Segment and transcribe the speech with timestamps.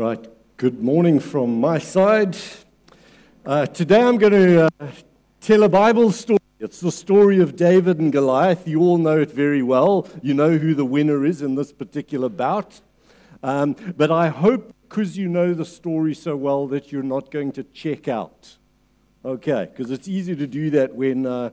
[0.00, 2.34] Right, good morning from my side.
[3.44, 4.90] Uh, today I'm going to uh,
[5.42, 6.38] tell a Bible story.
[6.58, 8.66] It's the story of David and Goliath.
[8.66, 10.08] You all know it very well.
[10.22, 12.80] You know who the winner is in this particular bout.
[13.42, 17.52] Um, but I hope, because you know the story so well, that you're not going
[17.52, 18.56] to check out.
[19.22, 21.50] Okay, because it's easy to do that when uh,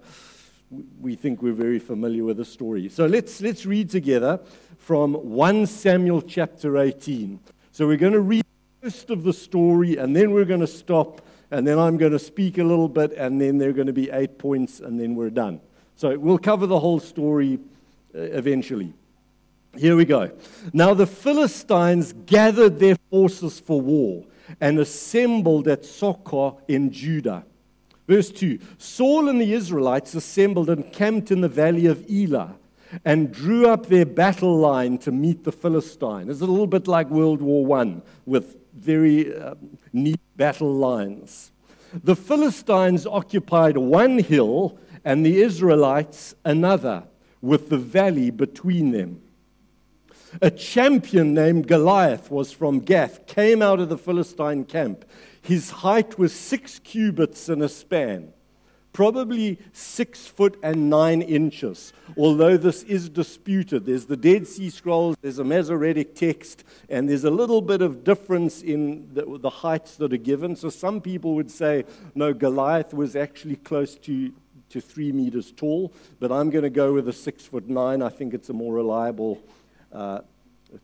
[1.01, 2.87] we think we're very familiar with the story.
[2.87, 4.39] So let's, let's read together
[4.77, 7.41] from 1 Samuel chapter 18.
[7.77, 8.43] So we're going to read
[8.81, 12.17] most of the story, and then we're going to stop, and then I'm going to
[12.17, 15.13] speak a little bit, and then there are going to be eight points, and then
[15.13, 15.61] we're done.
[15.95, 17.59] So we'll cover the whole story
[18.15, 18.95] uh, eventually.
[19.77, 20.31] Here we go.
[20.73, 24.25] Now the Philistines gathered their forces for war
[24.59, 27.45] and assembled at Socoh in Judah.
[28.07, 32.55] Verse 2 Saul and the Israelites assembled and camped in the valley of Elah
[33.03, 36.29] and drew up their battle line to meet the Philistine.
[36.29, 39.55] It's a little bit like World War I with very uh,
[39.93, 41.51] neat battle lines.
[42.03, 47.03] The Philistines occupied one hill and the Israelites another,
[47.41, 49.21] with the valley between them.
[50.41, 55.05] A champion named Goliath was from Gath, came out of the Philistine camp.
[55.41, 58.33] His height was six cubits and a span
[58.97, 63.85] probably six foot and nine inches, although this is disputed.
[63.85, 68.03] There's the Dead Sea Scrolls, there's a Masoretic text, and there's a little bit of
[68.03, 70.55] difference in the, the heights that are given.
[70.55, 74.33] So some people would say, no, Goliath was actually close to,
[74.69, 78.01] to three meters tall, but I'm going to go with a six foot nine.
[78.01, 79.39] I think it's a more reliable.
[79.93, 80.21] Uh,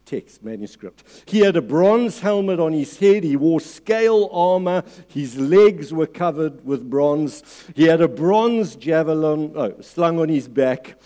[0.06, 1.04] text, manuscript.
[1.26, 3.24] He had a bronze helmet on his head.
[3.24, 4.84] He wore scale armor.
[5.08, 7.44] His legs were covered with bronze.
[7.76, 11.00] He had a bronze javelin oh, slung on his back.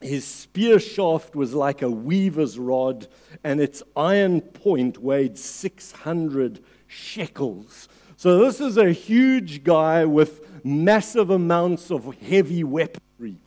[0.00, 3.06] His spear shaft was like a weaver's rod,
[3.42, 7.88] and its iron point weighed 600 shekels.
[8.16, 13.38] So, this is a huge guy with massive amounts of heavy weaponry.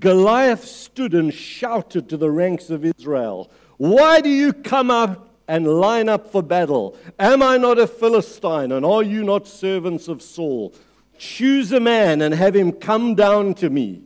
[0.00, 5.66] Goliath stood and shouted to the ranks of Israel, Why do you come up and
[5.66, 6.96] line up for battle?
[7.18, 10.74] Am I not a Philistine, and are you not servants of Saul?
[11.18, 14.02] Choose a man and have him come down to me.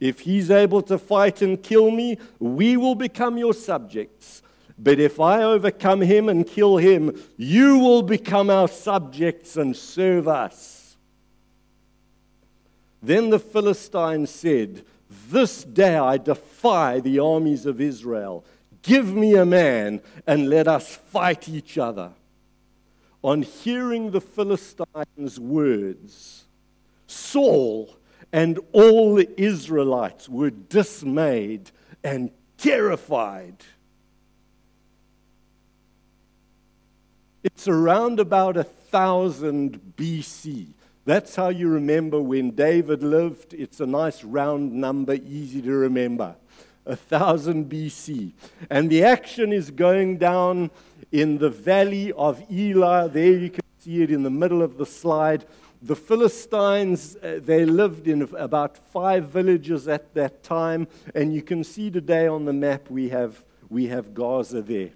[0.00, 4.42] If he's able to fight and kill me, we will become your subjects.
[4.78, 10.28] But if I overcome him and kill him, you will become our subjects and serve
[10.28, 10.96] us.
[13.02, 18.44] Then the Philistine said, this day I defy the armies of Israel.
[18.82, 22.12] Give me a man and let us fight each other.
[23.22, 26.44] On hearing the Philistines' words,
[27.06, 27.96] Saul
[28.32, 31.70] and all the Israelites were dismayed
[32.04, 33.64] and terrified.
[37.42, 40.74] It's around about a thousand BC.
[41.08, 43.54] That's how you remember when David lived.
[43.54, 46.36] It's a nice round number, easy to remember.
[46.84, 48.32] A thousand BC.
[48.68, 50.70] And the action is going down
[51.10, 53.08] in the valley of Elah.
[53.08, 55.46] There you can see it in the middle of the slide.
[55.80, 60.88] The Philistines, uh, they lived in about five villages at that time.
[61.14, 64.90] And you can see today on the map we have, we have Gaza there.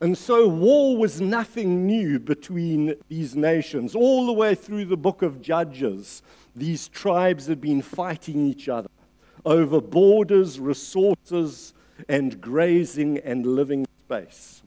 [0.00, 3.94] And so war was nothing new between these nations.
[3.94, 6.22] All the way through the book of Judges,
[6.56, 8.88] these tribes had been fighting each other
[9.44, 11.74] over borders, resources,
[12.08, 14.62] and grazing and living space.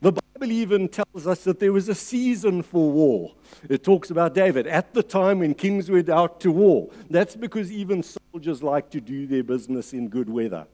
[0.00, 3.34] The Bible even tells us that there was a season for war.
[3.68, 6.88] It talks about David at the time when kings went out to war.
[7.10, 10.66] That's because even soldiers like to do their business in good weather.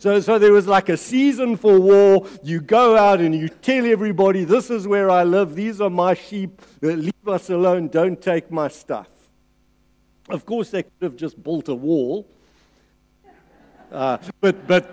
[0.00, 2.26] So, so there was like a season for war.
[2.42, 6.14] You go out and you tell everybody, this is where I live, these are my
[6.14, 9.08] sheep, uh, leave us alone, don't take my stuff.
[10.28, 12.26] Of course, they could have just built a wall.
[13.92, 14.92] Uh, but, but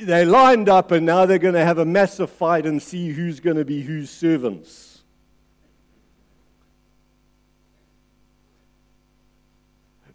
[0.00, 3.38] they lined up and now they're going to have a massive fight and see who's
[3.38, 5.02] going to be whose servants.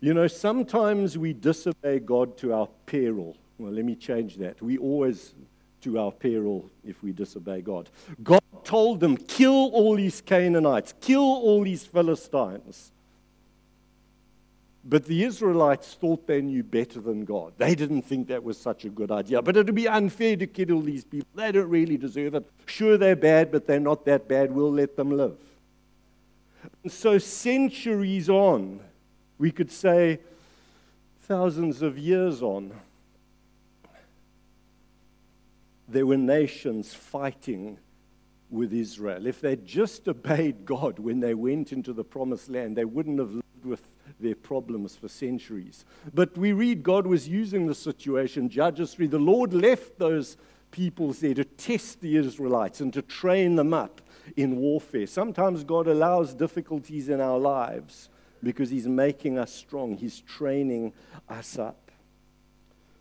[0.02, 3.38] You know, sometimes we disobey God to our peril.
[3.60, 4.62] Well, let me change that.
[4.62, 5.36] We always
[5.82, 7.90] to our peril if we disobey God.
[8.24, 12.92] God told them, kill all these Canaanites, kill all these Philistines.
[14.84, 17.54] But the Israelites thought they knew better than God.
[17.58, 19.42] They didn't think that was such a good idea.
[19.42, 21.28] But it would be unfair to kill all these people.
[21.36, 22.50] They don't really deserve it.
[22.66, 24.52] Sure, they're bad, but they're not that bad.
[24.52, 25.36] We'll let them live.
[26.84, 28.80] And so, centuries on,
[29.38, 30.20] we could say
[31.24, 32.72] thousands of years on,
[35.90, 37.80] there were nations fighting
[38.50, 39.28] with Israel.
[39.28, 43.32] If they'd just obeyed God when they went into the promised land, they wouldn't have
[43.32, 43.82] lived with
[44.20, 45.86] their problems for centuries.
[46.14, 49.08] But we read God was using the situation, Judges 3.
[49.08, 50.38] The Lord left those
[50.72, 54.02] peoples there to test the Israelites and to train them up
[54.36, 55.08] in warfare.
[55.08, 58.10] Sometimes God allows difficulties in our lives
[58.44, 60.94] because He's making us strong, He's training
[61.28, 61.89] us up.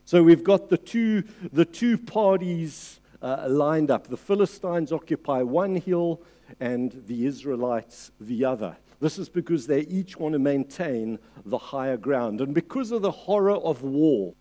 [0.08, 4.06] So we've got the two, the two parties uh, lined up.
[4.06, 6.22] The Philistines occupy one hill
[6.60, 8.78] and the Israelites the other.
[9.00, 12.40] This is because they each want to maintain the higher ground.
[12.40, 14.32] And because of the horror of war,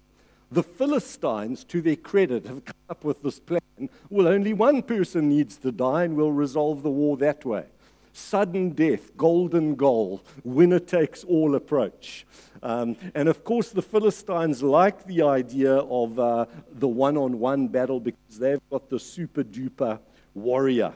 [0.54, 3.90] the Philistines, to their credit, have come up with this plan.
[4.10, 7.66] Well, only one person needs to die, and we'll resolve the war that way.
[8.14, 12.26] Sudden death, golden goal, winner takes all approach.
[12.68, 17.70] Um, and of course, the Philistines like the idea of uh, the one on one
[17.70, 20.00] battle because they've got the super duper
[20.34, 20.94] warrior.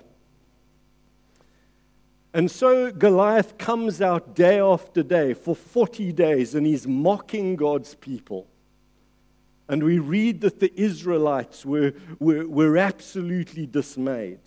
[2.33, 7.95] And so Goliath comes out day after day for 40 days and he's mocking God's
[7.95, 8.47] people.
[9.69, 14.41] And we read that the Israelites were, were, were absolutely dismayed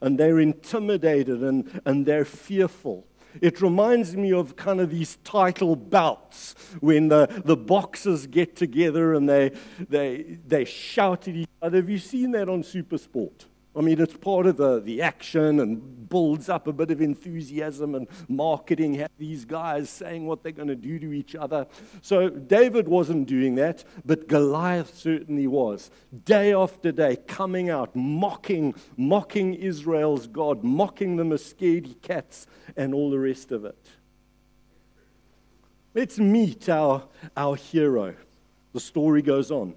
[0.00, 3.06] and they're intimidated and, and they're fearful.
[3.40, 9.14] It reminds me of kind of these title bouts when the, the boxers get together
[9.14, 9.52] and they,
[9.88, 11.78] they, they shout at each other.
[11.78, 13.46] Have you seen that on Supersport?
[13.76, 17.96] I mean, it's part of the, the action and builds up a bit of enthusiasm
[17.96, 18.94] and marketing.
[18.94, 21.66] Have these guys saying what they're going to do to each other.
[22.00, 25.90] So David wasn't doing that, but Goliath certainly was.
[26.24, 31.54] Day after day, coming out, mocking, mocking Israel's God, mocking them as
[32.02, 33.78] cats, and all the rest of it.
[35.94, 37.04] Let's meet our,
[37.36, 38.14] our hero.
[38.72, 39.74] The story goes on.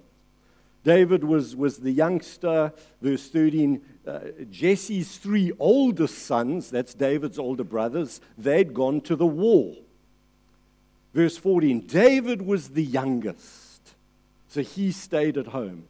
[0.88, 3.82] David was, was the youngster, verse 13.
[4.06, 4.20] Uh,
[4.50, 9.76] Jesse's three oldest sons, that's David's older brothers, they'd gone to the war.
[11.12, 13.96] Verse 14 David was the youngest,
[14.48, 15.84] so he stayed at home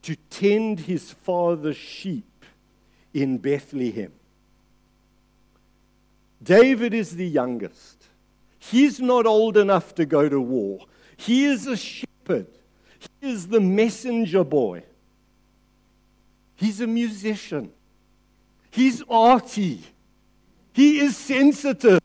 [0.00, 2.46] to tend his father's sheep
[3.12, 4.12] in Bethlehem.
[6.42, 8.08] David is the youngest.
[8.58, 10.86] He's not old enough to go to war.
[11.18, 12.46] He is a shepherd.
[13.24, 14.82] Is the messenger boy.
[16.56, 17.72] He's a musician.
[18.70, 19.82] He's arty.
[20.74, 22.00] He is sensitive.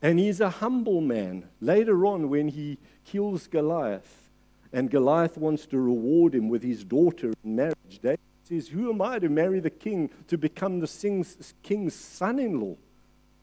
[0.00, 1.44] And he's a humble man.
[1.60, 4.30] Later on, when he kills Goliath,
[4.72, 9.02] and Goliath wants to reward him with his daughter in marriage, David says, Who am
[9.02, 11.26] I to marry the king to become the
[11.62, 12.76] king's son in law?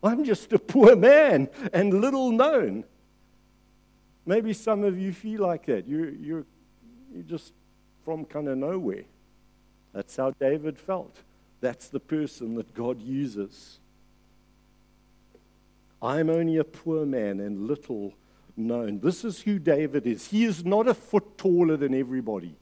[0.04, 2.86] I'm just a poor man and little known.
[4.26, 5.88] Maybe some of you feel like that.
[5.88, 6.46] You're, you're,
[7.14, 7.54] you're just
[8.06, 9.04] from kind of nowhere.
[9.94, 11.18] That's how David felt.
[11.62, 13.80] That's the person that God uses.
[16.02, 18.14] I'm only a poor man and little
[18.56, 19.00] known.
[19.00, 20.28] This is who David is.
[20.28, 22.56] He is not a foot taller than everybody.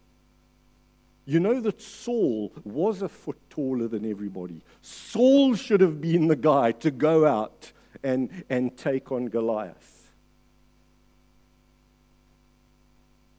[1.27, 4.61] You know that Saul was a foot taller than everybody.
[4.81, 10.09] Saul should have been the guy to go out and, and take on Goliath.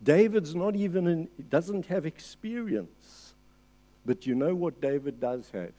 [0.03, 3.33] David's not even in, doesn't have experience.
[4.05, 5.73] But you know what David does have?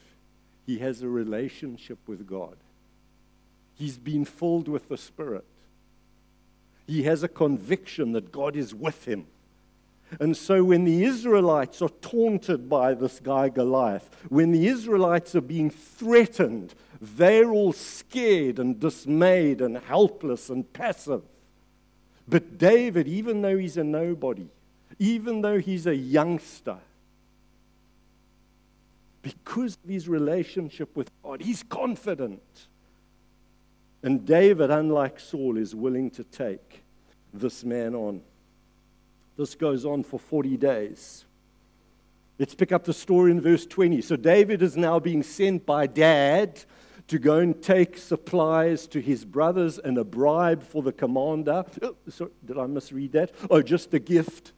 [0.65, 2.57] He has a relationship with God.
[3.75, 5.45] He's been filled with the Spirit.
[6.87, 9.27] He has a conviction that God is with him.
[10.19, 15.41] And so, when the Israelites are taunted by this guy Goliath, when the Israelites are
[15.41, 21.21] being threatened, they're all scared and dismayed and helpless and passive.
[22.27, 24.47] But David, even though he's a nobody,
[24.97, 26.77] even though he's a youngster,
[29.21, 32.67] because of his relationship with God, he's confident.
[34.01, 36.83] And David, unlike Saul, is willing to take
[37.33, 38.21] this man on.
[39.39, 41.23] This goes on for 40 days.
[42.37, 44.01] Let's pick up the story in verse 20.
[44.01, 46.61] So David is now being sent by dad
[47.07, 51.63] to go and take supplies to his brothers and a bribe for the commander.
[51.81, 53.31] Oh, sorry, did I misread that?
[53.49, 54.51] Oh, just a gift.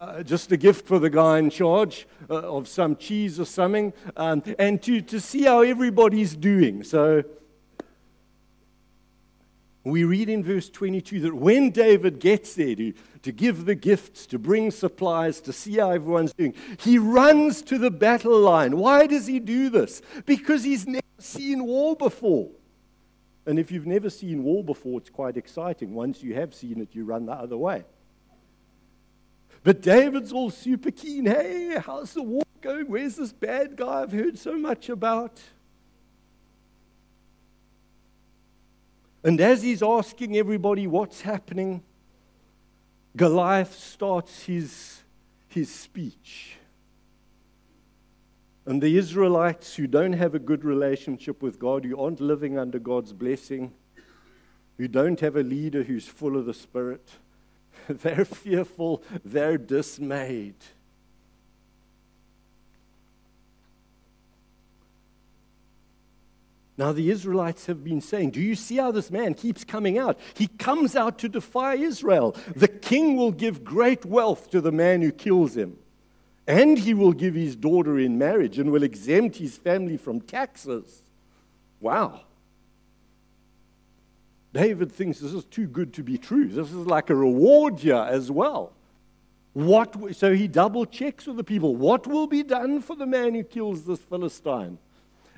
[0.00, 3.92] Uh, just a gift for the guy in charge uh, of some cheese or something,
[4.16, 6.82] um, and to, to see how everybody's doing.
[6.82, 7.22] So
[9.92, 14.26] we read in verse 22 that when David gets there to, to give the gifts,
[14.26, 18.76] to bring supplies, to see how everyone's doing, he runs to the battle line.
[18.76, 20.02] Why does he do this?
[20.24, 22.48] Because he's never seen war before.
[23.46, 25.94] And if you've never seen war before, it's quite exciting.
[25.94, 27.84] Once you have seen it, you run the other way.
[29.62, 31.26] But David's all super keen.
[31.26, 32.86] Hey, how's the war going?
[32.86, 35.40] Where's this bad guy I've heard so much about?
[39.26, 41.82] And as he's asking everybody what's happening,
[43.16, 45.02] Goliath starts his,
[45.48, 46.58] his speech.
[48.66, 52.78] And the Israelites who don't have a good relationship with God, who aren't living under
[52.78, 53.72] God's blessing,
[54.78, 57.10] who don't have a leader who's full of the Spirit,
[57.88, 60.54] they're fearful, they're dismayed.
[66.78, 70.18] Now, the Israelites have been saying, Do you see how this man keeps coming out?
[70.34, 72.36] He comes out to defy Israel.
[72.54, 75.78] The king will give great wealth to the man who kills him,
[76.46, 81.02] and he will give his daughter in marriage and will exempt his family from taxes.
[81.80, 82.20] Wow.
[84.52, 86.48] David thinks this is too good to be true.
[86.48, 88.72] This is like a reward here as well.
[89.54, 91.74] What, so he double checks with the people.
[91.74, 94.78] What will be done for the man who kills this Philistine?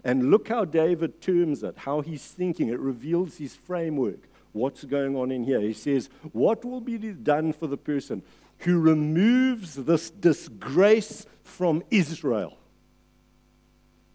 [0.05, 2.69] And look how David terms it, how he's thinking.
[2.69, 4.29] It reveals his framework.
[4.53, 5.61] What's going on in here?
[5.61, 8.23] He says, What will be done for the person
[8.59, 12.59] who removes this disgrace from Israel?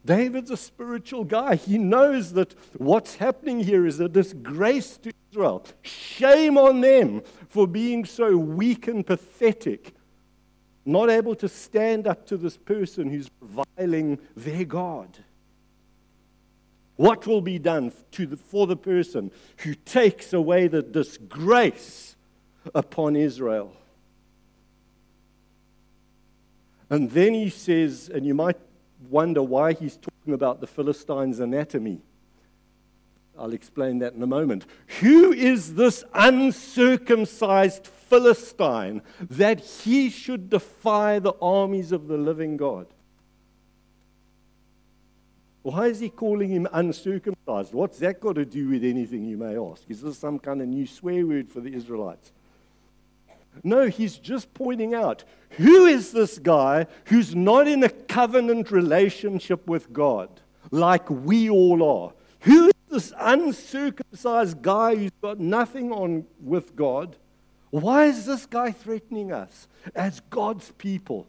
[0.06, 1.56] David's a spiritual guy.
[1.56, 5.66] He knows that what's happening here is a disgrace to Israel.
[5.82, 9.94] Shame on them for being so weak and pathetic,
[10.86, 15.20] not able to stand up to this person who's reviling their God.
[17.04, 22.16] What will be done the, for the person who takes away the disgrace
[22.74, 23.76] upon Israel?
[26.90, 28.56] And then he says, and you might
[29.10, 32.00] wonder why he's talking about the Philistines' anatomy.
[33.38, 34.66] I'll explain that in a moment.
[35.02, 42.88] Who is this uncircumcised Philistine that he should defy the armies of the living God?
[45.64, 47.74] Why is he calling him uncircumcised?
[47.74, 49.84] What's that got to do with anything, you may ask?
[49.90, 52.34] Is this some kind of new swear word for the Israelites?
[53.64, 59.68] No, he's just pointing out who is this guy who's not in a covenant relationship
[59.68, 60.30] with God
[60.72, 62.14] like we all are?
[62.42, 67.16] Who is this uncircumcised guy who's got nothing on with God?
[67.70, 71.28] Why is this guy threatening us as God's people?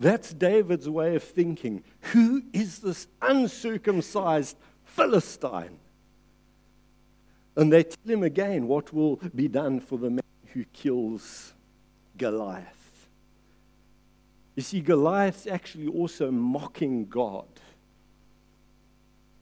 [0.00, 1.84] That's David's way of thinking.
[2.12, 5.78] Who is this uncircumcised Philistine?
[7.54, 10.22] And they tell him again what will be done for the man
[10.54, 11.52] who kills
[12.16, 12.66] Goliath.
[14.56, 17.46] You see, Goliath's actually also mocking God.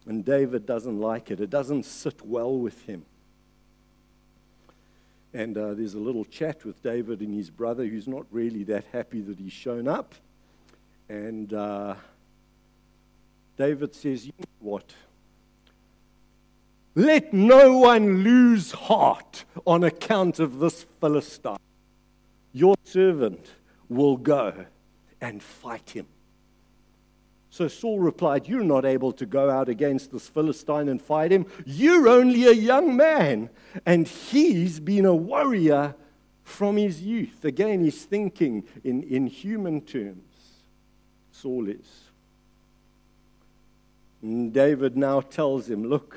[0.06, 3.04] And David doesn't like it, it doesn't sit well with him.
[5.32, 8.86] And uh, there's a little chat with David and his brother who's not really that
[8.90, 10.14] happy that he's shown up.
[11.08, 11.94] And uh,
[13.56, 14.94] David says, You know what?
[16.94, 21.58] Let no one lose heart on account of this Philistine.
[22.52, 23.52] Your servant
[23.88, 24.66] will go
[25.20, 26.06] and fight him.
[27.50, 31.46] So Saul replied, You're not able to go out against this Philistine and fight him.
[31.64, 33.50] You're only a young man,
[33.86, 35.94] and he's been a warrior
[36.44, 37.44] from his youth.
[37.44, 40.27] Again, he's thinking in, in human terms.
[41.40, 42.04] Saul is.
[44.22, 46.16] And David now tells him, Look,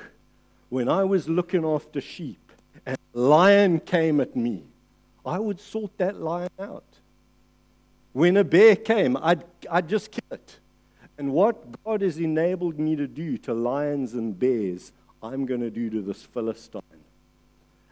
[0.68, 2.52] when I was looking after sheep
[2.84, 4.62] and a lion came at me,
[5.24, 6.84] I would sort that lion out.
[8.12, 10.58] When a bear came, I'd, I'd just kill it.
[11.16, 15.70] And what God has enabled me to do to lions and bears, I'm going to
[15.70, 16.82] do to this Philistine.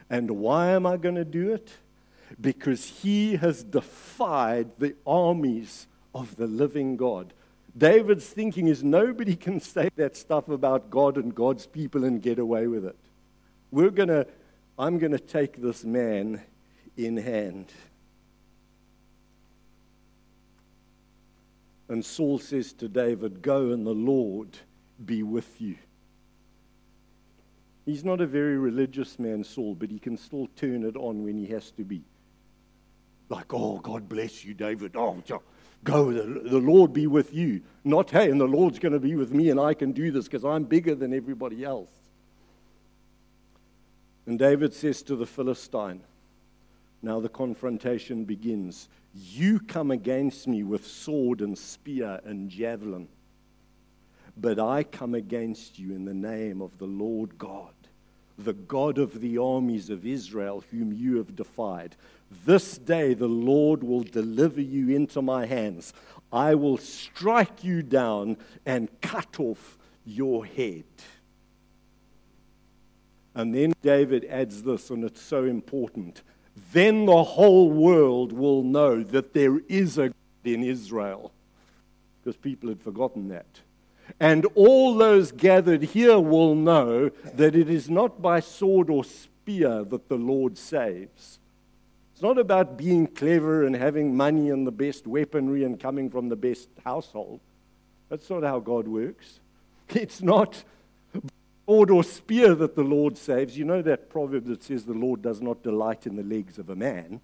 [0.08, 1.70] And why am I going to do it?
[2.40, 7.32] Because he has defied the armies of the living God.
[7.76, 12.38] David's thinking is nobody can say that stuff about God and God's people and get
[12.38, 12.96] away with it.
[13.70, 14.26] We're going to,
[14.78, 16.42] I'm going to take this man
[16.96, 17.66] in hand.
[21.88, 24.58] And Saul says to David, Go and the Lord
[25.04, 25.76] be with you.
[27.84, 31.36] He's not a very religious man, Saul, but he can still turn it on when
[31.36, 32.02] he has to be.
[33.28, 34.96] Like, oh, God bless you, David.
[34.96, 35.20] Oh,
[35.82, 37.62] Go, the, the Lord be with you.
[37.84, 40.24] Not, hey, and the Lord's going to be with me and I can do this
[40.24, 41.90] because I'm bigger than everybody else.
[44.26, 46.02] And David says to the Philistine,
[47.02, 48.88] now the confrontation begins.
[49.14, 53.08] You come against me with sword and spear and javelin,
[54.36, 57.72] but I come against you in the name of the Lord God,
[58.44, 61.96] the God of the armies of Israel, whom you have defied.
[62.44, 65.92] This day the Lord will deliver you into my hands.
[66.32, 70.84] I will strike you down and cut off your head.
[73.34, 76.22] And then David adds this, and it's so important.
[76.72, 81.32] Then the whole world will know that there is a God in Israel.
[82.22, 83.60] Because people had forgotten that.
[84.18, 89.84] And all those gathered here will know that it is not by sword or spear
[89.84, 91.38] that the Lord saves.
[92.12, 96.28] It's not about being clever and having money and the best weaponry and coming from
[96.28, 97.40] the best household.
[98.08, 99.40] That's not how God works.
[99.92, 100.62] It's not
[101.66, 103.56] sword or spear that the Lord saves.
[103.56, 106.68] You know that proverb that says the Lord does not delight in the legs of
[106.68, 107.20] a man?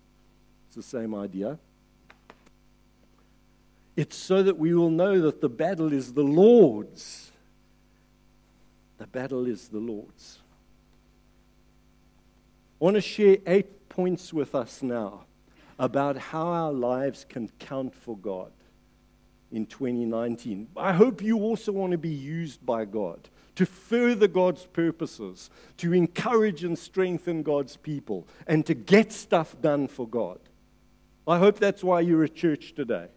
[0.67, 1.59] It's the same idea.
[3.97, 7.33] It's so that we will know that the battle is the Lord's.
[8.99, 10.39] The battle is the Lord's.
[12.81, 15.25] I want to share eight points with us now
[15.79, 18.53] about how our lives can count for God
[19.51, 20.69] in 2019.
[20.77, 25.95] I hope you also want to be used by God to further God's purposes, to
[25.95, 30.39] encourage and strengthen God's people, and to get stuff done for God.
[31.27, 33.09] I hope that's why you're at church today.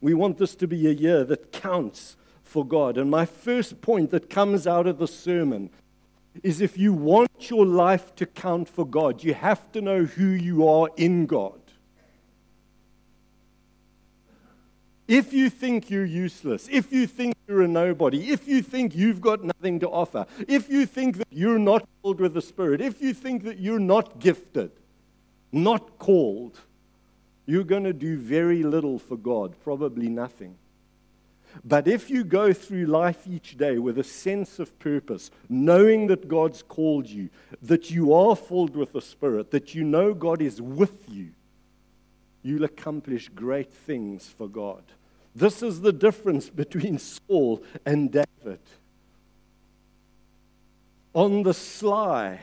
[0.00, 2.96] We want this to be a year that counts for God.
[2.96, 5.70] And my first point that comes out of the sermon
[6.42, 10.26] is if you want your life to count for God, you have to know who
[10.26, 11.60] you are in God.
[15.08, 19.22] If you think you're useless, if you think you're a nobody, if you think you've
[19.22, 23.00] got nothing to offer, if you think that you're not filled with the Spirit, if
[23.00, 24.70] you think that you're not gifted,
[25.50, 26.60] not called,
[27.48, 30.58] you're going to do very little for God, probably nothing.
[31.64, 36.28] But if you go through life each day with a sense of purpose, knowing that
[36.28, 37.30] God's called you,
[37.62, 41.30] that you are filled with the Spirit, that you know God is with you,
[42.42, 44.82] you'll accomplish great things for God.
[45.34, 48.60] This is the difference between Saul and David.
[51.14, 52.40] On the sly,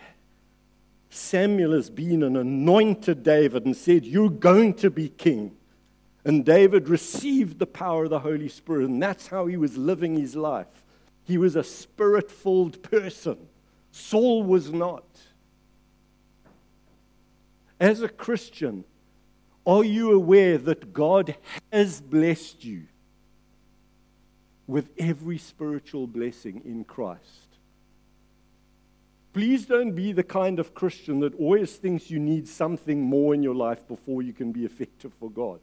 [1.15, 5.55] Samuel has been and anointed David and said, You're going to be king.
[6.23, 10.15] And David received the power of the Holy Spirit, and that's how he was living
[10.15, 10.83] his life.
[11.23, 13.37] He was a spirit filled person.
[13.91, 15.05] Saul was not.
[17.79, 18.83] As a Christian,
[19.65, 21.35] are you aware that God
[21.71, 22.83] has blessed you
[24.67, 27.44] with every spiritual blessing in Christ?
[29.35, 33.43] Please don't be the kind of Christian that always thinks you need something more in
[33.43, 35.59] your life before you can be effective for God.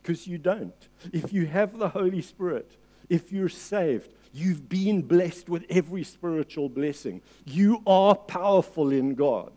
[0.00, 0.88] Because you don't.
[1.12, 2.74] If you have the Holy Spirit,
[3.10, 7.20] if you're saved, you've been blessed with every spiritual blessing.
[7.44, 9.52] You are powerful in God.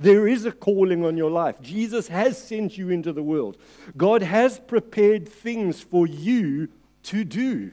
[0.00, 1.60] There is a calling on your life.
[1.60, 3.58] Jesus has sent you into the world.
[3.98, 6.68] God has prepared things for you
[7.02, 7.70] to do.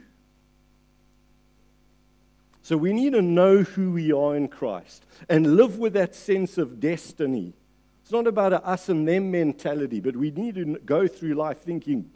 [2.65, 6.57] So we need to know who we are in Christ and live with that sense
[6.57, 7.53] of destiny.
[8.01, 11.59] It's not about a us and them mentality, but we need to go through life
[11.59, 12.09] thinking,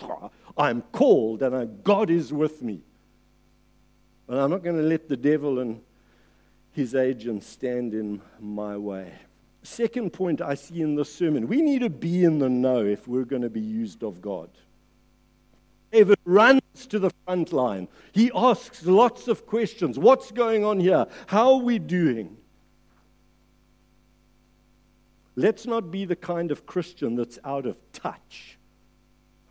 [0.57, 2.81] I'm called and God is with me.
[4.27, 5.83] And I'm not going to let the devil and
[6.71, 9.13] his agents stand in my way.
[9.61, 13.07] Second point I see in this sermon we need to be in the know if
[13.07, 14.49] we're going to be used of God.
[15.91, 17.87] David runs to the front line.
[18.11, 19.97] He asks lots of questions.
[19.97, 21.05] What's going on here?
[21.27, 22.37] How are we doing?
[25.35, 28.57] Let's not be the kind of Christian that's out of touch,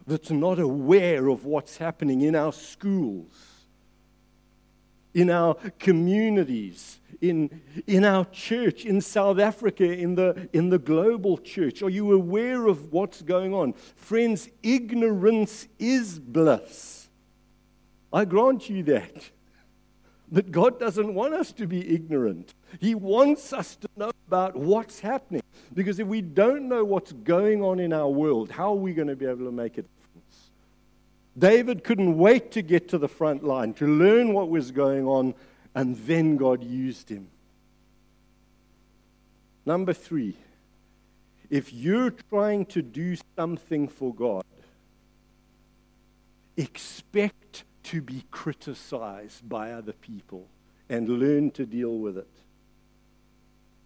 [0.07, 3.33] that's not aware of what's happening in our schools,
[5.15, 11.39] in our communities, in, in our church, in South Africa, in the, in the global
[11.39, 11.83] church?
[11.83, 13.73] Are you aware of what's going on?
[13.97, 16.98] Friends, ignorance is bliss.
[18.13, 19.31] I grant you that.
[20.31, 22.55] But God doesn't want us to be ignorant.
[22.81, 25.43] He wants us to know about what's happening.
[25.73, 29.09] Because if we don't know what's going on in our world, how are we going
[29.09, 30.51] to be able to make a difference?
[31.37, 35.35] David couldn't wait to get to the front line, to learn what was going on
[35.75, 37.29] and then God used him.
[39.65, 40.37] Number three,
[41.51, 44.45] if you're trying to do something for God,
[46.57, 50.47] expect to be criticized by other people
[50.91, 52.29] and learn to deal with it.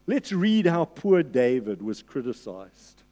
[0.08, 3.02] Let's read how poor David was criticized.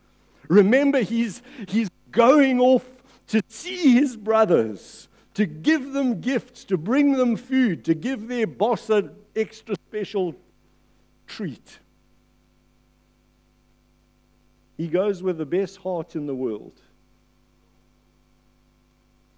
[0.48, 2.84] Remember, he's, he's going off
[3.28, 8.48] to see his brothers to give them gifts, to bring them food, to give their
[8.48, 10.34] boss an extra special
[11.28, 11.78] treat.
[14.76, 16.80] He goes with the best heart in the world.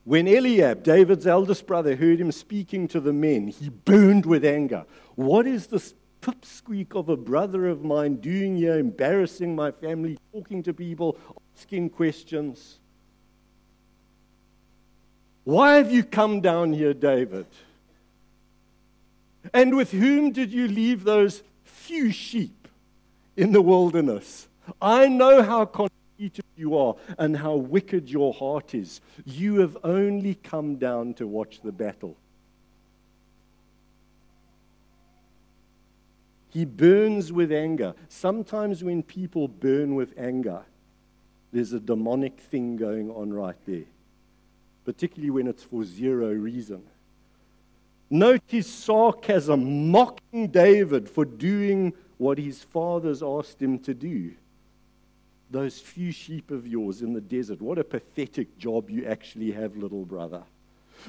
[0.04, 4.84] When Eliab, David's eldest brother, heard him speaking to the men, he burned with anger.
[5.14, 10.62] What is this pipsqueak of a brother of mine doing here, embarrassing my family, talking
[10.64, 11.16] to people,
[11.56, 12.78] asking questions?
[15.44, 17.46] Why have you come down here, David?
[19.52, 22.68] And with whom did you leave those few sheep
[23.36, 24.48] in the wilderness?
[24.80, 25.64] I know how
[26.22, 29.00] conceited you are and how wicked your heart is.
[29.24, 32.16] You have only come down to watch the battle.
[36.50, 37.94] He burns with anger.
[38.08, 40.62] Sometimes when people burn with anger,
[41.50, 43.86] there's a demonic thing going on right there,
[44.84, 46.82] particularly when it's for zero reason.
[48.10, 54.34] Note his sarcasm, mocking David for doing what his fathers asked him to do.
[55.52, 59.76] Those few sheep of yours in the desert, what a pathetic job you actually have,
[59.76, 60.42] little brother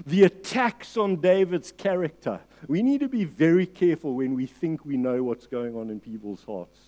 [0.06, 2.39] the attacks on David's character.
[2.67, 5.99] We need to be very careful when we think we know what's going on in
[5.99, 6.79] people's hearts.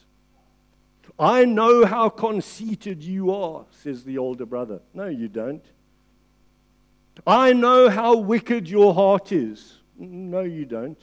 [1.19, 4.81] I know how conceited you are, says the older brother.
[4.93, 5.63] No, you don't.
[7.27, 9.77] I know how wicked your heart is.
[9.97, 10.99] No, you don't.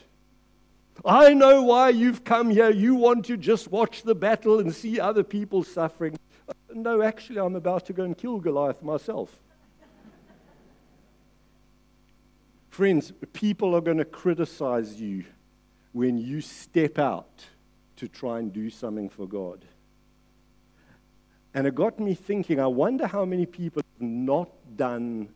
[1.05, 2.71] I know why you've come here.
[2.71, 6.19] You want to just watch the battle and see other people suffering.
[6.75, 9.31] No, actually, I'm about to go and kill Goliath myself.
[12.71, 15.25] Friends, people are going to criticize you
[15.93, 17.45] when you step out
[17.97, 19.65] to try and do something for God.
[21.55, 25.29] And it got me thinking, I wonder how many people have not done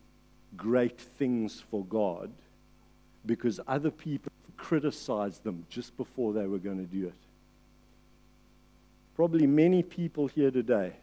[0.57, 2.33] great things for God
[3.27, 7.14] because other people criticized them just before they were going to do it.
[9.14, 10.94] Probably many people here today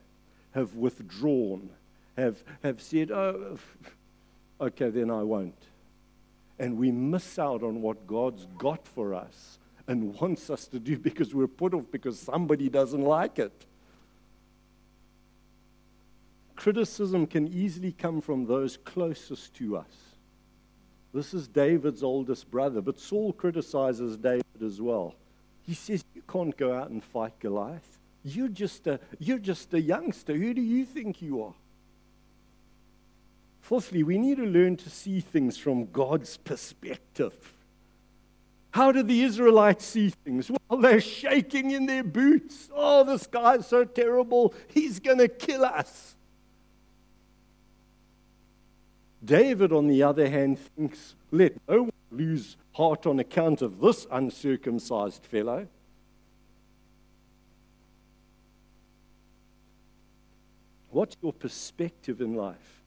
[0.53, 1.69] have withdrawn,
[2.17, 3.57] have, have said, oh,
[4.61, 5.55] okay, then I won't
[6.59, 10.97] and we miss out on what God's got for us and wants us to do
[10.97, 13.65] because we're put off because somebody doesn't like it.
[16.55, 19.91] Criticism can easily come from those closest to us.
[21.13, 25.15] This is David's oldest brother, but Saul criticizes David as well.
[25.63, 27.99] He says, You can't go out and fight Goliath.
[28.23, 30.33] You're just a, you're just a youngster.
[30.33, 31.53] Who do you think you are?
[33.61, 37.33] Fourthly, we need to learn to see things from God's perspective.
[38.71, 40.49] How did the Israelites see things?
[40.49, 42.69] Well, they're shaking in their boots.
[42.73, 44.53] Oh, this guy's so terrible.
[44.67, 46.15] He's going to kill us.
[49.23, 54.07] David, on the other hand, thinks, let no one lose heart on account of this
[54.11, 55.67] uncircumcised fellow.
[60.93, 62.81] What's your perspective in life?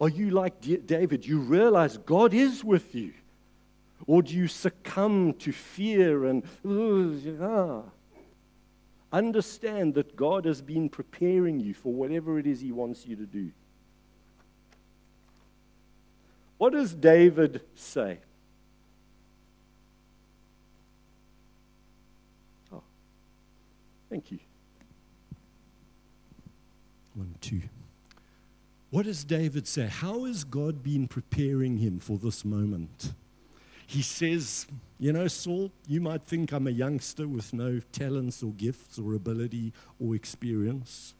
[0.00, 1.26] Are you like David?
[1.26, 3.12] You realize God is with you.
[4.06, 6.44] Or do you succumb to fear and,
[7.42, 7.82] ah?
[9.12, 13.26] Understand that God has been preparing you for whatever it is He wants you to
[13.26, 13.50] do.
[16.58, 18.18] What does David say?
[22.72, 22.82] Oh,
[24.10, 24.38] thank you.
[27.18, 27.62] One, two.
[28.90, 29.88] What does David say?
[29.88, 33.12] How has God been preparing him for this moment?
[33.88, 34.68] He says,
[35.00, 39.14] You know, Saul, you might think I'm a youngster with no talents or gifts or
[39.14, 41.14] ability or experience.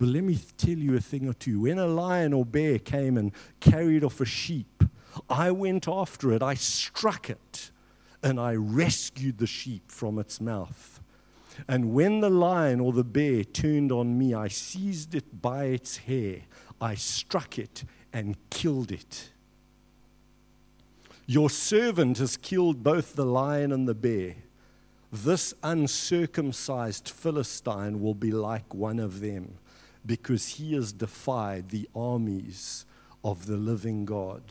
[0.00, 1.60] But let me tell you a thing or two.
[1.60, 4.82] When a lion or bear came and carried off a sheep,
[5.28, 7.70] I went after it, I struck it,
[8.20, 10.99] and I rescued the sheep from its mouth.
[11.68, 15.98] And when the lion or the bear turned on me, I seized it by its
[15.98, 16.42] hair.
[16.80, 19.30] I struck it and killed it.
[21.26, 24.36] Your servant has killed both the lion and the bear.
[25.12, 29.58] This uncircumcised Philistine will be like one of them
[30.06, 32.86] because he has defied the armies
[33.24, 34.42] of the living God.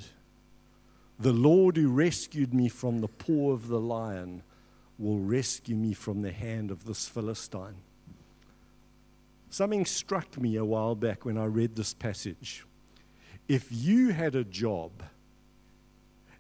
[1.20, 4.44] The Lord who rescued me from the paw of the lion
[5.00, 7.76] will rescue me from the hand of this Philistine.
[9.50, 12.66] Something struck me a while back when I read this passage.
[13.48, 14.92] If you had a job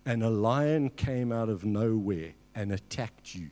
[0.05, 3.49] and a lion came out of nowhere and attacked you,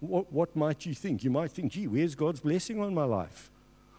[0.00, 1.24] what, what might you think?
[1.24, 3.50] You might think, gee, where's God's blessing on my life?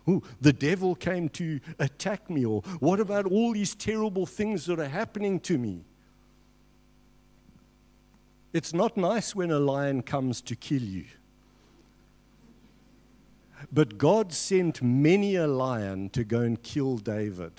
[0.09, 4.79] Ooh, the devil came to attack me, or what about all these terrible things that
[4.79, 5.83] are happening to me?
[8.57, 11.05] It's not nice when a lion comes to kill you.
[13.71, 17.51] But God sent many a lion to go and kill David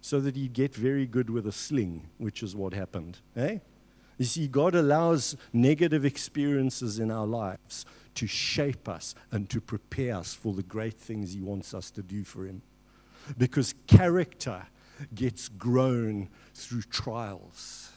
[0.00, 3.18] so that he'd get very good with a sling, which is what happened.
[3.36, 3.58] Eh?
[4.18, 10.16] You see, God allows negative experiences in our lives to shape us and to prepare
[10.16, 12.62] us for the great things He wants us to do for Him.
[13.38, 14.66] Because character
[15.14, 17.92] gets grown through trials.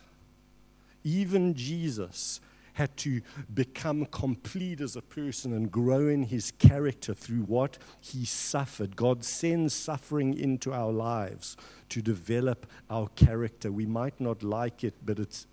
[1.06, 2.42] Even Jesus
[2.74, 3.22] had to
[3.54, 8.98] become complete as a person and grow in his character through what he suffered.
[8.98, 11.56] God sends suffering into our lives
[11.90, 13.72] to develop our character.
[13.72, 15.48] We might not like it, but it's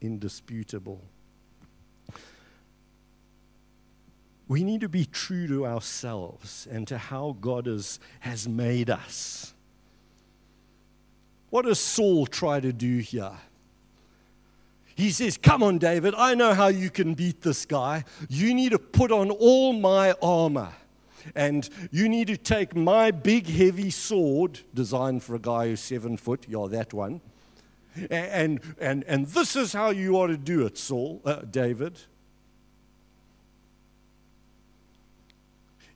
[0.00, 1.02] indisputable.
[4.48, 9.52] We need to be true to ourselves and to how God has, has made us.
[11.50, 13.32] What does Saul try to do here?
[14.96, 18.04] He says, Come on, David, I know how you can beat this guy.
[18.30, 20.72] You need to put on all my armor.
[21.34, 26.16] And you need to take my big, heavy sword, designed for a guy who's seven
[26.16, 27.20] foot, you're that one.
[28.10, 32.00] And, and, and this is how you ought to do it, Saul, uh, David.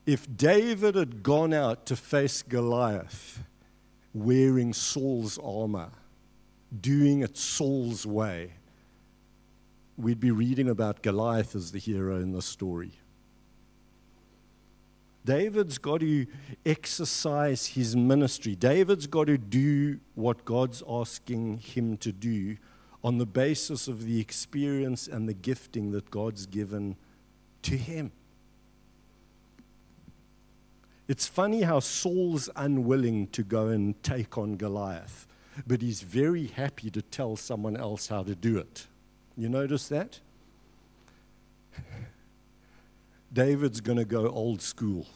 [0.04, 3.44] If David had gone out to face Goliath
[4.12, 5.90] wearing Saul's armor,
[6.80, 8.52] doing it Saul's way,
[10.00, 12.92] we'd be reading about Goliath as the hero in the story.
[15.24, 16.26] David's got to
[16.64, 18.56] exercise his ministry.
[18.56, 22.56] David's got to do what God's asking him to do
[23.04, 26.96] on the basis of the experience and the gifting that God's given
[27.62, 28.12] to him.
[31.06, 35.26] It's funny how Saul's unwilling to go and take on Goliath,
[35.66, 38.86] but he's very happy to tell someone else how to do it.
[39.40, 40.20] You notice that?
[43.32, 45.06] David's going to go old school.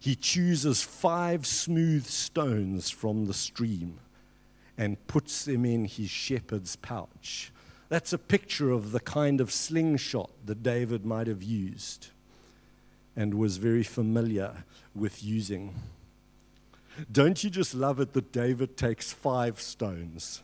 [0.00, 4.00] He chooses five smooth stones from the stream
[4.76, 7.52] and puts them in his shepherd's pouch.
[7.90, 12.08] That's a picture of the kind of slingshot that David might have used
[13.14, 14.64] and was very familiar
[14.96, 15.76] with using.
[17.12, 20.42] Don't you just love it that David takes five stones?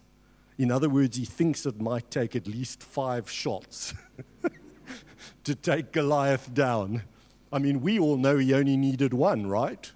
[0.60, 3.94] In other words, he thinks it might take at least five shots
[5.44, 7.02] to take Goliath down.
[7.50, 9.90] I mean, we all know he only needed one, right?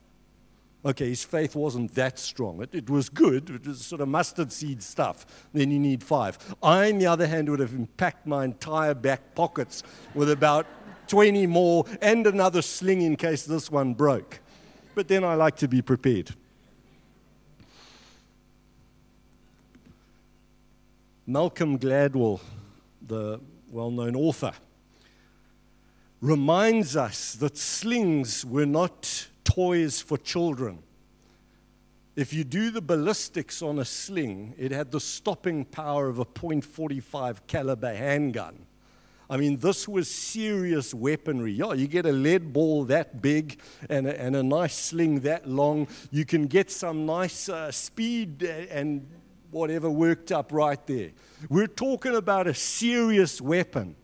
[0.83, 2.63] Okay, his faith wasn't that strong.
[2.63, 5.27] It, it was good, it was sort of mustard seed stuff.
[5.53, 6.39] Then you need five.
[6.63, 9.83] I, on the other hand, would have packed my entire back pockets
[10.15, 10.65] with about
[11.09, 14.41] 20 more and another sling in case this one broke.
[14.95, 16.35] But then I like to be prepared.
[21.27, 22.41] Malcolm Gladwell,
[23.01, 24.53] the well known author,
[26.21, 30.83] reminds us that slings were not toys for children.
[32.15, 36.25] If you do the ballistics on a sling, it had the stopping power of a
[36.25, 38.67] .45 caliber handgun.
[39.29, 41.53] I mean, this was serious weaponry.
[41.53, 43.59] Yeah, you get a lead ball that big
[43.89, 45.89] and a, and a nice sling that long.
[46.11, 49.09] You can get some nice uh, speed and
[49.55, 51.11] whatever worked up right there.
[51.49, 53.95] We're talking about a serious weapon.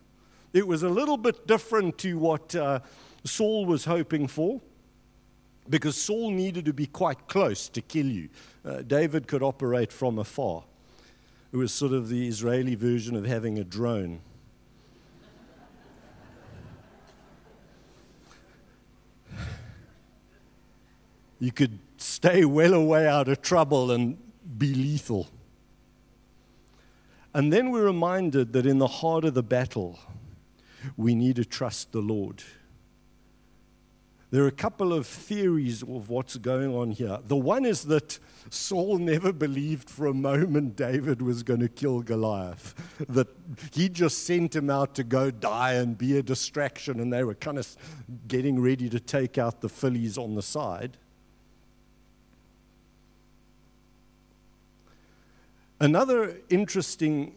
[0.53, 2.79] It was a little bit different to what uh,
[3.25, 4.61] Saul was hoping for
[5.69, 8.29] because Saul needed to be quite close to kill you.
[8.65, 10.63] Uh, David could operate from afar.
[11.51, 14.21] It was sort of the Israeli version of having a drone.
[21.39, 24.17] You could stay well away out of trouble and
[24.57, 25.27] be lethal.
[27.33, 29.99] And then we're reminded that in the heart of the battle,
[30.97, 32.43] we need to trust the Lord.
[34.31, 37.19] There are a couple of theories of what's going on here.
[37.27, 38.17] The one is that
[38.49, 42.73] Saul never believed for a moment David was going to kill Goliath,
[43.09, 43.27] that
[43.73, 47.35] he just sent him out to go die and be a distraction, and they were
[47.35, 47.75] kind of
[48.29, 50.97] getting ready to take out the fillies on the side.
[55.81, 57.33] Another interesting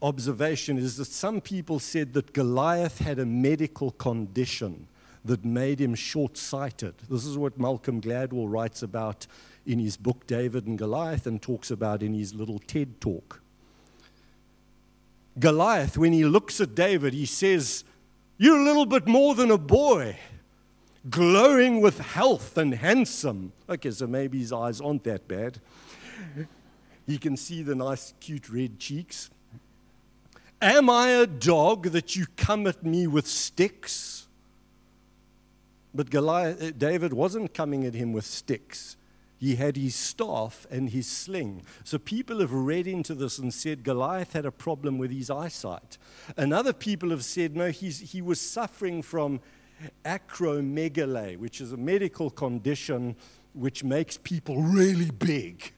[0.00, 4.86] observation is that some people said that Goliath had a medical condition
[5.24, 6.94] that made him short sighted.
[7.10, 9.26] This is what Malcolm Gladwell writes about
[9.66, 13.40] in his book David and Goliath and talks about in his little TED talk.
[15.36, 17.82] Goliath, when he looks at David, he says,
[18.38, 20.16] You're a little bit more than a boy,
[21.10, 23.52] glowing with health and handsome.
[23.68, 25.58] Okay, so maybe his eyes aren't that bad.
[27.06, 29.30] He can see the nice, cute red cheeks.
[30.62, 34.26] Am I a dog that you come at me with sticks?
[35.94, 38.96] But Goliath, uh, David wasn't coming at him with sticks.
[39.38, 41.62] He had his staff and his sling.
[41.84, 45.98] So people have read into this and said Goliath had a problem with his eyesight.
[46.36, 49.40] And other people have said, no, he was suffering from
[50.04, 53.16] acromegaly, which is a medical condition
[53.52, 55.72] which makes people really big.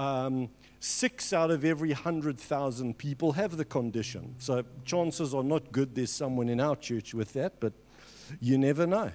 [0.00, 0.48] Um,
[0.80, 4.34] six out of every 100,000 people have the condition.
[4.38, 7.74] So chances are not good there's someone in our church with that, but
[8.40, 9.10] you never know.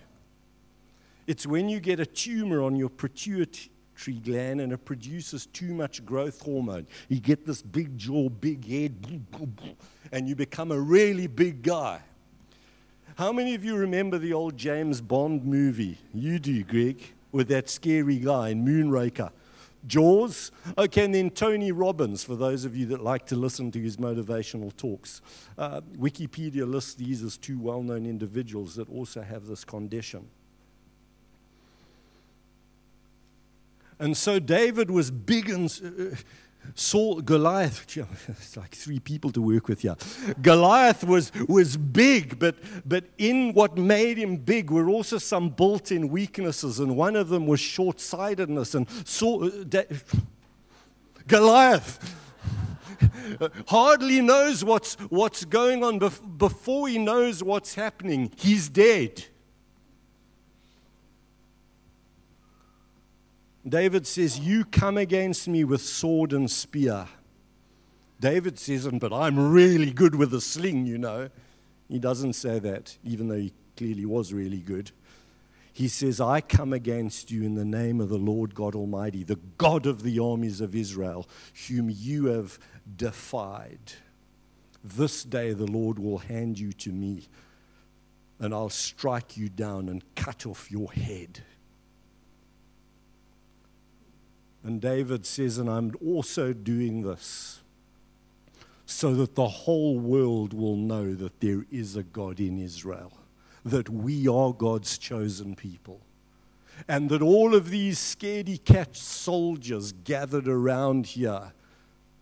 [1.26, 6.06] It's when you get a tumor on your pituitary gland and it produces too much
[6.06, 6.86] growth hormone.
[7.10, 9.24] You get this big jaw, big head,
[10.12, 12.00] and you become a really big guy.
[13.16, 15.98] How many of you remember the old James Bond movie?
[16.14, 19.32] You do, Greg, with that scary guy in Moonraker.
[19.88, 20.52] Jaws.
[20.78, 23.98] Okay, and then Tony Robbins, for those of you that like to listen to his
[23.98, 25.22] motivational talks.
[25.58, 30.28] Uh, Wikipedia lists these as two well known individuals that also have this condition.
[34.00, 35.72] And so David was big and.
[35.84, 36.16] Uh,
[36.74, 37.86] Saul, Goliath,
[38.28, 39.96] it's like three people to work with here.
[40.42, 45.92] Goliath was, was big, but, but in what made him big were also some built
[45.92, 48.76] in weaknesses, and one of them was short sightedness.
[48.76, 49.84] And Saul, uh,
[51.28, 52.16] Goliath
[53.68, 56.00] hardly knows what's, what's going on
[56.38, 58.32] before he knows what's happening.
[58.38, 59.26] He's dead.
[63.68, 67.08] David says, You come against me with sword and spear.
[68.20, 71.30] David says, But I'm really good with a sling, you know.
[71.90, 74.92] He doesn't say that, even though he clearly was really good.
[75.74, 79.40] He says, I come against you in the name of the Lord God Almighty, the
[79.58, 81.28] God of the armies of Israel,
[81.68, 82.58] whom you have
[82.96, 83.94] defied.
[84.84, 87.28] This day the Lord will hand you to me,
[88.40, 91.42] and I'll strike you down and cut off your head.
[94.66, 97.62] And David says, And I'm also doing this
[98.88, 103.14] so that the whole world will know that there is a God in Israel,
[103.64, 106.02] that we are God's chosen people,
[106.88, 111.54] and that all of these scaredy cat soldiers gathered around here,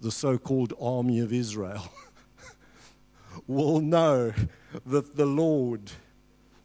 [0.01, 1.89] the so called army of Israel,
[3.47, 4.33] will know
[4.85, 5.91] that the Lord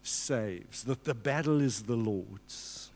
[0.03, 2.88] saves, that the battle is the Lord's.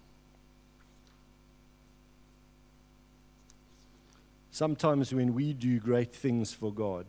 [4.55, 7.07] Sometimes when we do great things for God,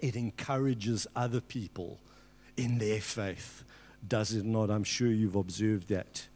[0.00, 2.00] it encourages other people
[2.56, 3.62] in their faith.
[4.06, 4.68] Does it not?
[4.68, 6.26] I'm sure you've observed that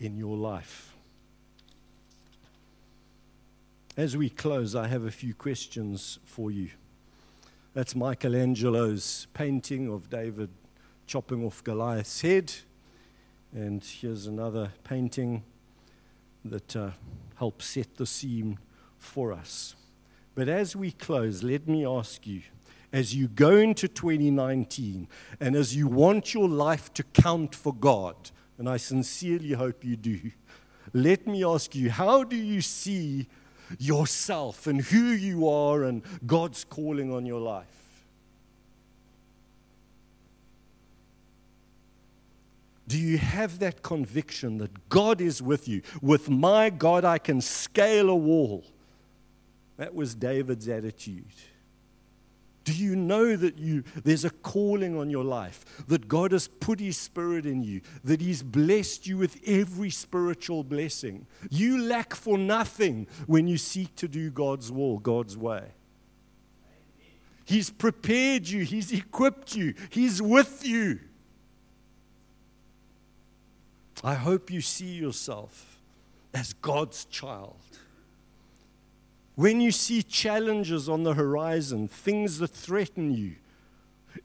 [0.00, 0.94] in your life.
[3.98, 6.70] As we close, I have a few questions for you.
[7.74, 10.48] That's Michelangelo's painting of David
[11.06, 12.50] chopping off Goliath's head.
[13.52, 15.42] And here's another painting
[16.46, 16.90] that uh,
[17.36, 18.58] helps set the scene
[19.00, 19.74] for us.
[20.34, 22.42] But as we close, let me ask you
[22.92, 25.08] as you go into 2019
[25.40, 28.16] and as you want your life to count for God,
[28.58, 30.18] and I sincerely hope you do,
[30.92, 33.28] let me ask you how do you see
[33.78, 37.66] yourself and who you are and God's calling on your life?
[42.88, 45.82] Do you have that conviction that God is with you?
[46.02, 48.64] With my God, I can scale a wall.
[49.80, 51.32] That was David's attitude.
[52.64, 56.80] Do you know that you, there's a calling on your life, that God has put
[56.80, 61.26] His Spirit in you, that He's blessed you with every spiritual blessing?
[61.48, 65.68] You lack for nothing when you seek to do God's will, God's way.
[67.46, 71.00] He's prepared you, He's equipped you, He's with you.
[74.04, 75.80] I hope you see yourself
[76.34, 77.56] as God's child.
[79.40, 83.36] When you see challenges on the horizon, things that threaten you,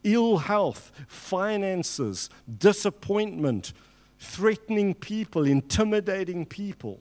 [0.04, 3.72] ill health, finances, disappointment,
[4.20, 7.00] threatening people, intimidating people,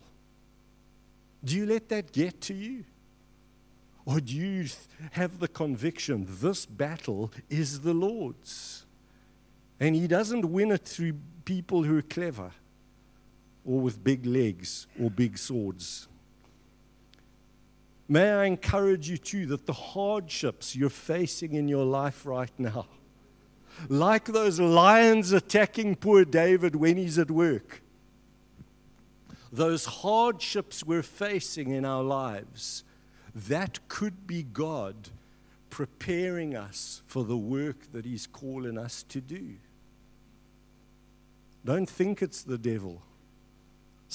[1.45, 2.85] do you let that get to you?
[4.05, 4.69] Or do you
[5.11, 8.87] have the conviction this battle is the Lord's?
[9.81, 12.53] And He doesn't win it through people who are clever
[13.65, 16.07] or with big legs or big swords.
[18.09, 22.87] May I encourage you too that the hardships you're facing in your life right now,
[23.89, 27.83] like those lions attacking poor David when he's at work,
[29.51, 32.85] those hardships we're facing in our lives,
[33.35, 35.11] that could be God
[35.75, 39.57] preparing us for the work that He's calling us to do.
[41.65, 43.03] Don't think it's the devil.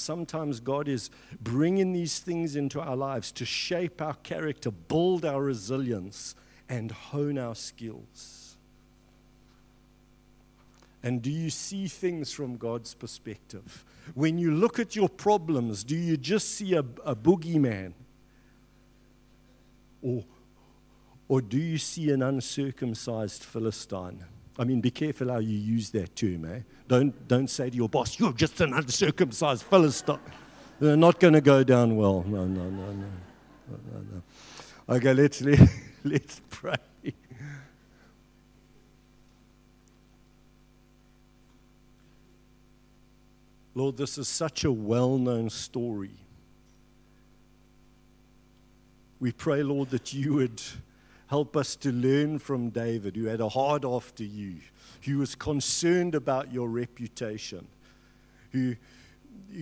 [0.00, 5.42] Sometimes God is bringing these things into our lives to shape our character, build our
[5.42, 6.34] resilience,
[6.68, 8.56] and hone our skills.
[11.02, 13.84] And do you see things from God's perspective?
[14.14, 17.92] When you look at your problems, do you just see a, a boogeyman?
[20.02, 20.24] Or,
[21.28, 24.24] or do you see an uncircumcised Philistine?
[24.58, 26.60] I mean, be careful how you use that term, eh?
[26.88, 30.18] Don't, don't say to your boss, you're just an uncircumcised Philistine.
[30.80, 32.24] They're not going to go down well.
[32.26, 33.06] No, no, no, no.
[33.68, 34.94] no, no.
[34.96, 35.60] Okay, let's, let,
[36.04, 36.74] let's pray.
[43.74, 46.10] Lord, this is such a well known story.
[49.20, 50.60] We pray, Lord, that you would
[51.30, 54.56] Help us to learn from David, who had a heart after you,
[55.04, 57.68] who was concerned about your reputation,
[58.50, 58.74] who,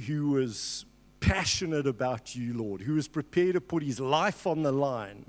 [0.06, 0.86] who was
[1.20, 5.26] passionate about you, Lord, who was prepared to put his life on the line.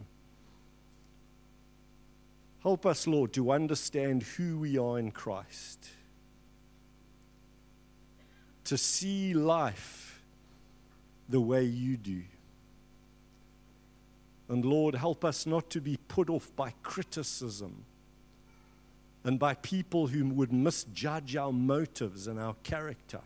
[2.63, 5.89] Help us, Lord, to understand who we are in Christ,
[8.63, 10.23] to see life
[11.27, 12.21] the way you do.
[14.49, 17.85] And Lord, help us not to be put off by criticism
[19.23, 23.21] and by people who would misjudge our motives and our character.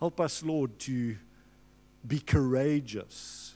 [0.00, 1.16] Help us, Lord, to
[2.06, 3.54] be courageous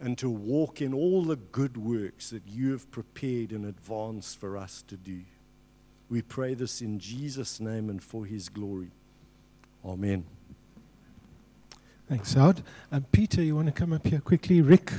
[0.00, 4.56] and to walk in all the good works that you have prepared in advance for
[4.56, 5.20] us to do.
[6.08, 8.90] We pray this in Jesus' name and for his glory.
[9.84, 10.24] Amen.
[12.12, 12.60] Thanks, Howard.
[12.92, 14.60] Um, Peter, you want to come up here quickly?
[14.60, 14.92] Rick?